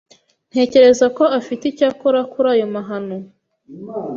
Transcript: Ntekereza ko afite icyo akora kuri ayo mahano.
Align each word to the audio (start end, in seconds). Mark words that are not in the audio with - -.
Ntekereza 0.51 1.05
ko 1.17 1.23
afite 1.39 1.63
icyo 1.71 1.85
akora 1.91 2.19
kuri 2.31 2.47
ayo 2.53 2.65
mahano. 2.75 3.17